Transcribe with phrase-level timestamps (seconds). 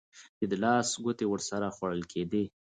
[0.37, 2.43] چې د لاس ګوتې ورسره خوړل کېدې.